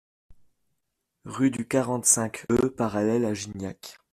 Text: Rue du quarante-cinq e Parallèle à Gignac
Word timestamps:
Rue 1.25 1.51
du 1.51 1.67
quarante-cinq 1.67 2.47
e 2.49 2.69
Parallèle 2.69 3.23
à 3.23 3.35
Gignac 3.35 3.99